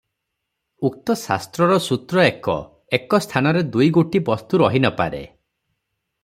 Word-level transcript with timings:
ଉକ୍ତ 0.87 1.15
ଶାସ୍ତ୍ରର 1.23 1.75
ସୂତ୍ର 1.87 2.25
ଏକ-ଏକ 2.29 3.21
ସ୍ଥାନରେ 3.27 3.63
ଦୁଇ 3.77 3.91
ଗୋଟି 3.99 4.23
ବସ୍ତୁ 4.31 4.63
ରହି 4.65 4.83
ନପାରେ। 4.89 5.23